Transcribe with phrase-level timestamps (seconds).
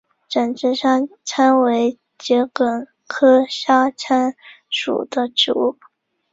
[0.27, 4.35] 展枝沙参为桔梗科沙参
[4.67, 5.77] 属的植物。